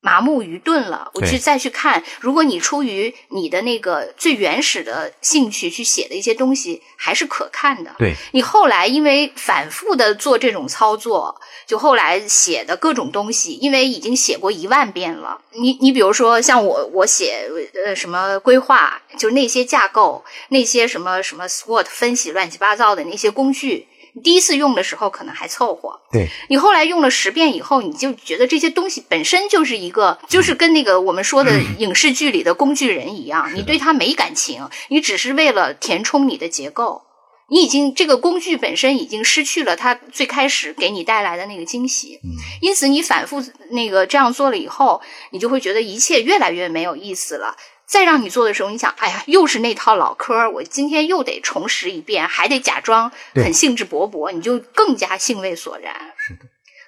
[0.00, 7.94] 麻木愚钝了，我去再去看，如果你出于你的那个最原始的兴趣去写的一些东西，还是可看的。
[7.98, 15.40] 对，你后来因为反复的做这种操作，就后来写的各种东西，因为已经写过一万遍了。
[15.52, 17.50] 你你比如说像我我写
[17.84, 37.02] 呃什么规划，就那些架构，那些什么什么 SWOT 分析乱七八糟的那些工具，你第一次用的时候可能还凑合，对，你后来用了十遍以后，你就觉得这些东西本身就是一个，就是跟那个我们说的影视剧里的工具人一样，你对它没感情，你只是为了填充你的结构。
[37.50, 42.18] 你已经这个工具本身已经失去了它最开始给你带来的那个惊喜，
[42.60, 45.00] 因此你反复那个这样做了以后，
[45.30, 47.56] 你就会觉得一切越来越没有意思了。
[47.90, 55.94] 再让你做的时候，你想，哎呀，又是那套老嗑儿，我今天又得重拾一遍，还得假装很兴致勃勃，你就更加兴味索然。
[56.18, 56.40] 是的，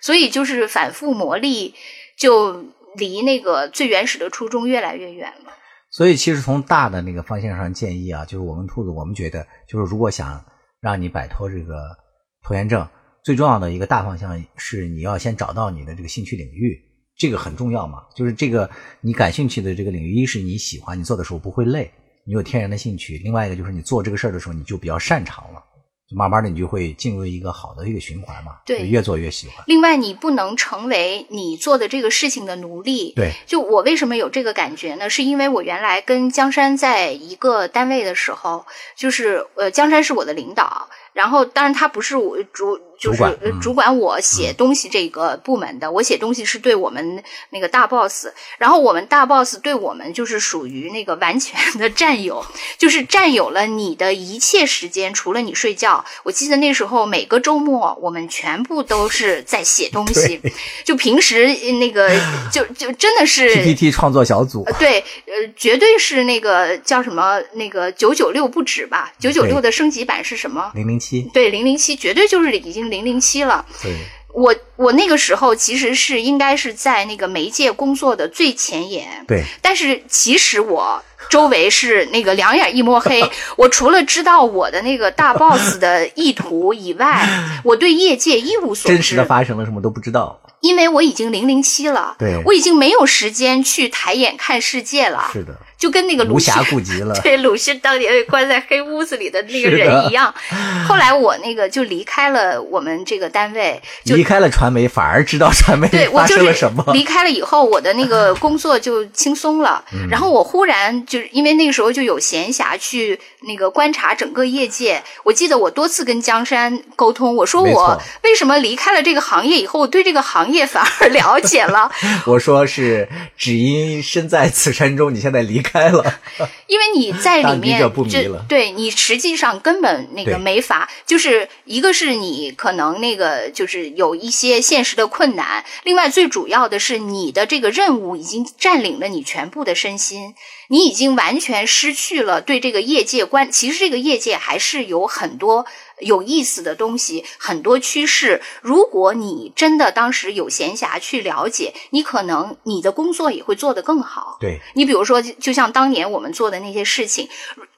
[0.02, 1.72] 所以就是反复磨砺，
[2.18, 5.52] 就离那个最原始的初衷越来越远了。
[5.90, 10.44] 所以其实从大的那个方向上建议啊，就是我们兔子，我们觉得就是如果想
[10.80, 11.96] 让你摆脱这个
[12.44, 12.86] 拖延症，
[13.24, 16.78] 最重要的一个大方向是你要先找到你的这个兴趣领域，
[17.20, 17.98] 这个很重要嘛。
[18.16, 18.68] 就是这个
[19.02, 21.90] 你感兴趣的这个领域，一是你喜欢，你做的时候不会累，
[22.24, 25.62] 你有天然的兴趣；另外一个就是你做这个事儿的时候，你就比较擅长了，
[26.10, 29.62] 就慢慢的你就会进入一个好的一个循环嘛，对就越做越喜欢。
[29.66, 33.12] 另外，你不能成为你做的这个事情的奴隶。
[33.14, 35.08] 对，就我为什么有这个感觉呢？
[35.10, 38.64] 是因为我原来跟江山在一个单位的时候，
[38.96, 40.88] 就是呃，江山是我的领导，
[41.20, 43.22] 然后当然他不是我主，就是
[43.60, 52.42] 主管我写东西这个部门的，我写东西是对我们那个大 boss，然后我们大 boss 对我们就是属于那个完全的占有，
[52.78, 56.02] 就是占有了你的一切时间，除了你睡觉。
[56.22, 60.40] 我记得那时候每个周末我们全部都是在写东西，
[60.82, 62.10] 就平时呃那个
[62.50, 69.12] 就就真的是 PPT 创作小组，对，呃，绝对是那个叫什么那个九九六不止吧？
[69.18, 70.70] 九九六的升级版是什么？
[70.74, 73.64] 零零七，对，零零七绝对就是已经零零七了。
[73.82, 73.92] 对，
[74.32, 83.22] 我我那个时候其实是应该是在那个媒介工作的最前沿，对，但是其实我周围是那个两眼一摸黑，
[83.56, 87.28] 我除了知道我的那个大 boss 的意图以外，
[87.64, 88.94] 我对业界一无所知。
[88.96, 90.40] 真实的，发生了什么都不知道。
[90.60, 97.18] 因为我已经零零七了，对我已经没有时间去抬眼看世界了，是的，就跟那个鲁迅顾及了。
[97.24, 100.32] 对鲁迅当年被关在黑屋子里的那个人一样。
[100.86, 106.84] 后来我那个就离开了我们这个单位，就离开了传媒，反而知道传媒发对我就是生了什么。
[106.92, 109.82] 离开了以后，我的那个工作就轻松了。
[109.92, 115.02] 嗯然后我忽然就是因为那个时候就有闲暇去那个观察整个业界。
[115.22, 121.90] 我记得我多次跟江山沟通，我说我为什么离开了这个行业以后，我对这个行业反而了解了。
[122.26, 126.20] 我说是，只因身在此山中，你现在离开了。
[126.66, 140.34] 因为你在里面这对你实际上根本那个没法，就是一个是你可能那个就是有一些现实的困难，另外最主要的是你的这个任务已经占领了你全部的身心，
[140.68, 143.50] 你已经完全失去了对这个业界关。
[143.50, 145.66] 其实这个业界还是有很多
[146.00, 148.40] 有意思的东西，很多趋势。
[148.62, 154.38] 如果你真的当时有闲暇去了解，你可能你的工作也会做得更好。
[154.40, 157.28] 对你比如说，就就像当年我们做的那些事情，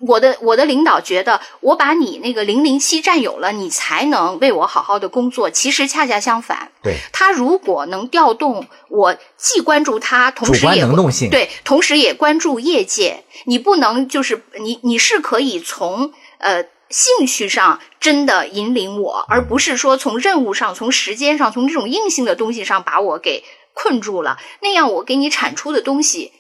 [0.01, 5.51] 我的我的领导觉得我把你那个零零七占有了，你才能为我好好的工作。
[5.51, 13.25] 其实恰恰相反，对，他如果能调动我，既关注他，同时也能动性，对，同时也关注业界。
[13.47, 24.39] 你不能就是你你是可以从呃兴趣上真的引领我，而不是说从任务上、从时间上、从这种硬性的东西上把我给困住了。
[24.61, 26.33] 那样我给你产出的东西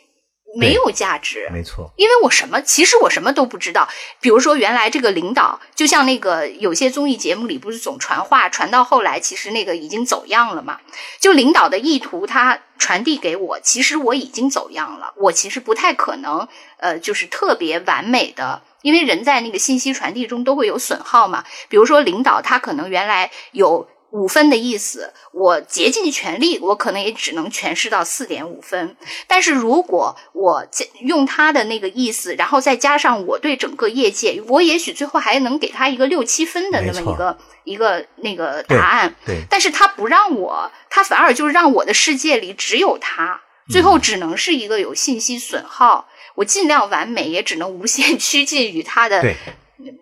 [0.58, 1.48] 没有价值。
[1.50, 3.88] 没错，因为我什么，其实我什么都不知道。
[4.20, 10.78] 比如说，原来这个领导，就像那个有些综艺节目里不是总传话，传到后来，其实那个已经走样了嘛。
[11.18, 15.14] 就领导的意图，他传递给我，其实我已经走样了。
[15.16, 16.46] 我其实不太可能，
[16.76, 21.44] 呃，就是特别完美的，因为人在那个信息传递中都会有损耗嘛。
[21.68, 23.88] 比如说，领导他可能原来有。
[24.12, 28.94] 五分的意思，我竭尽全力，我可能也只能诠释到四点五分。
[29.26, 30.66] 但是如果我
[31.00, 39.14] 用他的那个意思，然后再加上我对整个业界，我也许最后还能给他一个六七分的那么一个一个那个答案。
[39.24, 46.08] 对，但是他不让我，他反而就是让我的世界里只有他，最后只能是一个有信息损耗。
[46.34, 49.20] 我尽量完美，也只能无限 趋近于他的。
[49.20, 49.36] 对，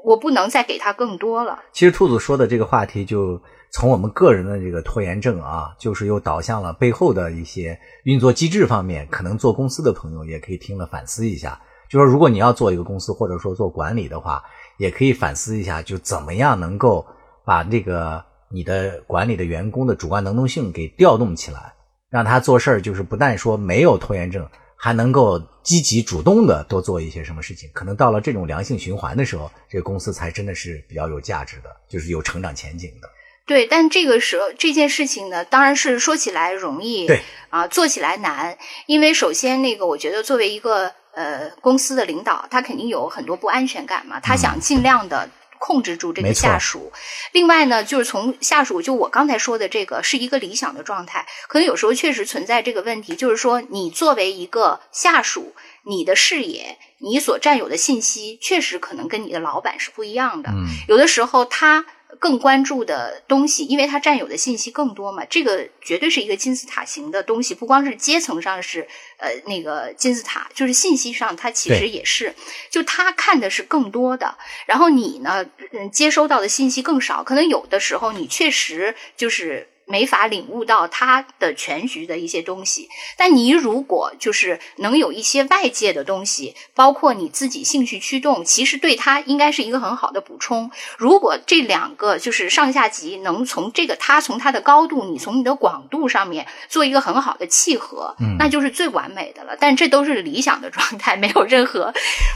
[0.05, 1.59] 我不能再给他更多了。
[1.73, 3.41] 其实兔子说的这个话题就。
[3.73, 11.57] 从我们个人的这个拖延症啊，就是又导向了背后的一些运作机制方面，可能做公司的朋友也可以听了反思一下。
[11.89, 14.43] 就说如果你要做一个公司，或者说做管理的话，
[14.77, 17.07] 也可以反思一下，就怎么样能够
[17.45, 21.73] 把这个你的管理的员工的主观能动性给调动起来，
[22.11, 24.47] 让他做事儿就是不但说没有拖延症，
[24.77, 27.71] 还能够积极主动的多做一些什么事情。
[27.73, 33.09] 可能到了这种良性循环的时候，这个公司才真的是比较有价值的，就是有成长前景的。
[33.47, 38.57] 对，但这个时候这件事情呢，当然是说起来容易，对啊，做起来难。
[38.87, 45.29] 因为首先，那个我觉得作为一个呃公司的领导，他肯定有很多不安全感嘛，他想尽量的
[45.61, 46.91] 控制住这个下属。
[47.33, 55.55] 另外呢，就是从下属，就我刚才说的这个是一个理想的状态，可能有时候确实存在这个问题，就是说你作为一个下属，
[55.85, 60.51] 你的视野，你所占有的信息，确实可能跟你的老板是不一样的。
[60.51, 61.85] 嗯，有的时候他。
[62.19, 68.87] 更关注的东西，因为它占有的信息更多嘛，这个绝对是一个金字塔型的东西，不光是阶层上是
[69.19, 72.35] 呃那个金字塔，就是信息上它其实也是，
[72.71, 74.37] 就他看的是更多的，
[74.67, 79.69] 然后你呢，嗯，接收到的信息更少，可能有的时候你确实就是。
[79.91, 82.89] 没法领悟到他的全局的一些东西，
[83.19, 90.71] 但你如果就是能有一些外界的东西，包括你自己兴趣驱动，其实对他应该是一个很好的补充。
[90.97, 99.57] 如果这两个就是上下级能从这个他从他的高度，你从你的广度上面做一个很好的契合，嗯，那就是最完美的了。
[99.59, 101.93] 但这都是理想的状态，没有任何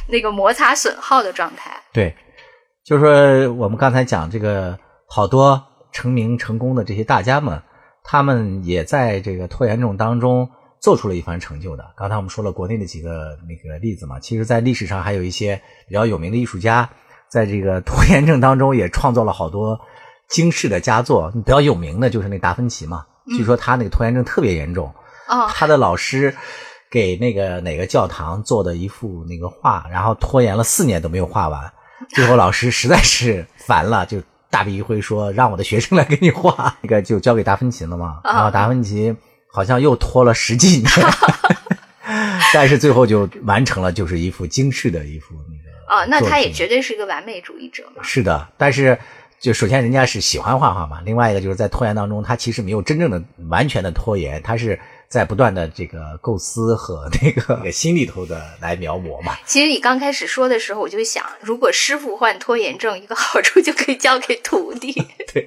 [0.08, 1.80] 那个摩擦损耗的状态。
[1.92, 2.14] 对，
[2.84, 4.76] 就是说我们刚才讲这个
[5.08, 5.62] 好多。
[5.94, 7.62] 成名成功的这些大家们，
[8.02, 11.86] 他们也在这个拖延症当中做出了一番成就的。
[11.96, 16.90] 刚才我们说了国内的几个那个例子嘛，其实，在历史上还有一些比较有名的艺术家，
[17.30, 19.80] 在这个拖延症当中也创造了好多
[20.28, 21.30] 惊世的佳作。
[21.30, 24.92] 比较有名的就是那达芬奇嘛，据说他那个拖延症特别严重，
[25.48, 26.34] 他的老师
[26.90, 31.72] 给那个哪个教堂做的一幅那个画，然后拖延了四年都没有画完，
[32.08, 34.20] 最后老师实在是烦了，就。
[34.54, 38.20] 大笔一挥说：“让我的学生来给你画， 那个就交给达芬奇了嘛。
[38.22, 39.12] 然后达芬奇
[39.48, 40.88] 好像又拖了十几年，
[42.54, 46.02] 但是最后就完成了，就是一幅精致的一幅那个。
[46.02, 48.02] 哦，那他也绝对是一个完美主义者嘛。
[48.04, 48.96] 是的，但是
[49.40, 54.78] 就首先人家是喜欢画画嘛，另外一个就是在拖延当中，他其实没有真正的完全的拖延，他是。
[55.08, 59.36] 在不断的这个构思和那个心里头的来描摹嘛。
[59.46, 64.92] 其实你刚开始说的时候，我就想，如果师傅患拖延症，一个好处就可以交给徒弟。
[65.32, 65.46] 对，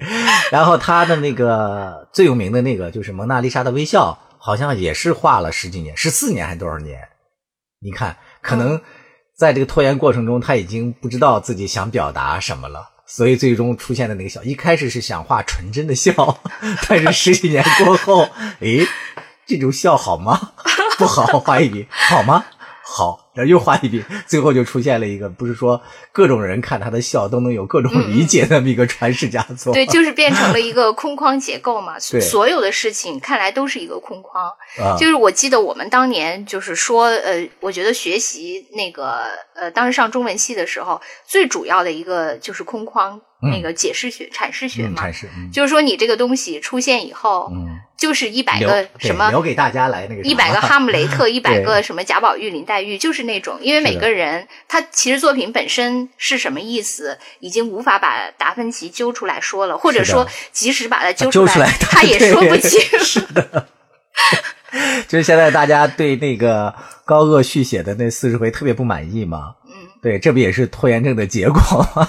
[0.52, 7.00] 然后他的那个最有名的那个就是蒙娜丽莎的微笑，好像也是画了十几年，十四年还多少年？
[7.82, 8.80] 你看，可能
[9.38, 16.14] 在这个拖延过程中，他已经不知道自己想表达什么了，所以最终出现的那个笑，一开始是想画纯真的笑，
[16.88, 18.30] 但是十几年过后，
[18.62, 18.88] 诶。
[19.48, 20.52] 这种笑好吗？
[21.00, 22.46] 不好，画一笔好吗？
[22.90, 25.80] 好，然后又画一笔，最后就出现了一个，不是说
[26.14, 29.74] 各种人看他的笑都能有各种理解的那么一个传世佳作。
[29.74, 31.96] 对，就是变成了一个空框结构嘛。
[32.10, 34.48] 对，所有的事情看来都是一个空框。
[34.80, 43.20] 啊，就是我记得我们当年就是说，呃，我觉得学习那个呃，当时上中文系的时候，最主要的一个就是空框
[43.52, 47.67] 那个解释学、阐释学嗯，嘛，阐释，嗯就是说你这个东西出现以后，嗯，
[47.98, 62.80] 就是一百个什么留给大家来那个一百个哈姆雷特， 一百个什么贾宝玉、林黛玉，就是那种，因为每个人他其实作品本身是什么意思，已经无法把达芬奇揪出来说了，或者说即使把他揪揪出来他也说不 清。
[65.08, 66.76] 就是现在大家对那个
[67.06, 71.60] 高鹗续写的那四十回特别不满意嘛，嗯，对，这不也是拖延症的结果
[71.96, 72.08] 吗？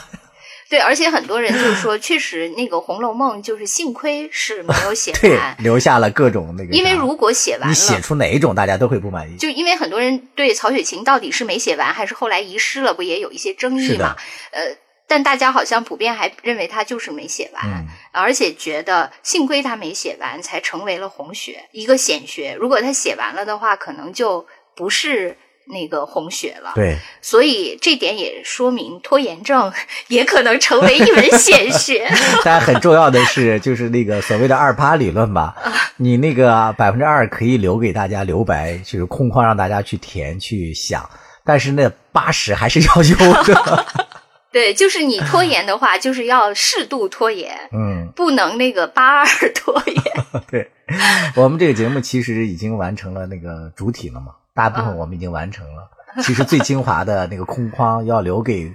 [0.70, 7.98] 对，而且很多人就是说，确实那个《红楼梦》就是幸亏是没有写 对完，，留下了各种那个，因为如果写完你写。
[8.00, 9.36] 出哪一种，大家都会不满意。
[9.36, 14.14] 就因为很多人对曹雪芹到底是没写完，还是后来遗失了，不也有一些争议嘛？
[14.52, 17.64] 呃，但大家好像普遍还认为他就是没写完。
[17.64, 22.54] 嗯，而且觉得幸亏他没写完，才成为了红学一个显学。
[22.60, 24.46] 如果他写完了的话，可能就
[24.76, 25.36] 不是
[25.68, 26.72] 那个红血了。
[26.74, 29.72] 对，所以这点也说明拖延症
[30.08, 32.08] 也可能成为一门显学。
[32.44, 35.54] 但很重要的是，就是那个所谓的二八理论吧，
[35.96, 41.08] 你那个百分之二可以留给大家留白，就是空框让大家去填去想，
[41.44, 43.86] 但是那八十还是要有的。
[44.50, 50.02] 对，就是你拖延的话，就是要适度拖延，嗯，不能那个八二拖延。
[50.50, 50.70] 对，
[51.36, 55.88] 我们这个节目其实已经完成了那个主体了嘛，大部分我们已经完成了。
[56.24, 58.68] 其实最精华的那个空框要留给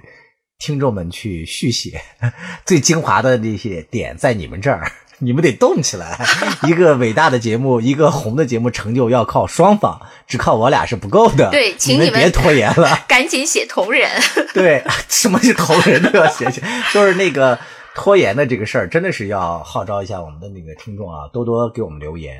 [0.58, 2.00] 听众们去续写，
[2.64, 6.18] 最精华的那些点在你们这儿， 你们得动起来。
[6.66, 11.50] 一个伟大的节目，一个红的节目成就要靠双方，只靠我俩是不够的。
[11.50, 13.04] 对请你们你别拖延了。
[13.06, 14.10] 赶紧写同人。
[14.54, 16.62] 对，什么是同人都要写写，
[16.94, 17.58] 就是那个
[17.94, 22.38] 拖延的这个事儿，真的是要号召一下我们的那个听众啊，多多给我们留言。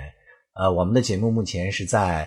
[0.55, 2.26] 呃，我们的节目目前是在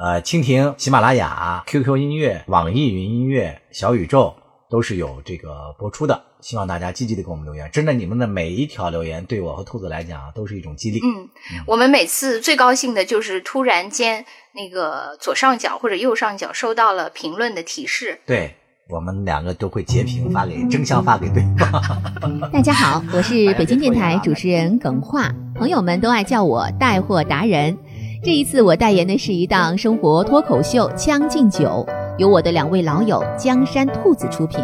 [0.00, 4.32] 呃蜻蜓、喜马拉雅、QQ 音乐、网易云音乐、小宇宙
[4.70, 6.22] 都是有这个播出的。
[6.40, 11.00] 希望大家积极的给我们留言，真的，你们的每一条留言对我和兔子来讲啊都是一种激励。
[11.02, 11.28] 嗯，
[11.66, 14.24] 我们每次最高兴的就是突然间
[14.54, 18.20] 那个左上角或者右上角收到了评论的提示。
[18.24, 18.54] 对
[18.88, 21.82] 我们两个都会截屏发给，争相发给对方。
[22.52, 27.76] 大家好，我是北京电台主持人耿化，朋友们都爱叫我带货达人。
[28.20, 31.86] 这一次我代言的是一档生活脱口秀《将进酒》，
[32.18, 34.58] 由我的两位老友江山兔子出品，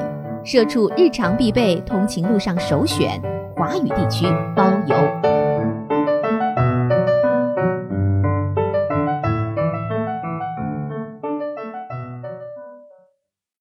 [0.45, 3.23] 社畜日常必备，通勤路上首选，
[3.55, 4.27] 华语地区
[4.57, 5.54] 包邮。